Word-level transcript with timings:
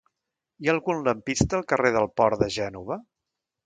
Hi 0.63 0.69
ha 0.69 0.73
algun 0.75 1.03
lampista 1.09 1.59
al 1.61 1.69
carrer 1.75 1.95
del 2.01 2.11
Port 2.19 2.45
de 2.45 2.53
Gènova? 2.61 3.03